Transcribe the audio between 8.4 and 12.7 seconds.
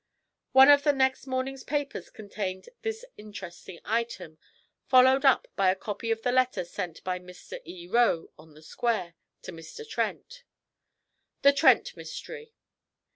the Square,' to Mr. Trent: 'THE TRENT MYSTERY.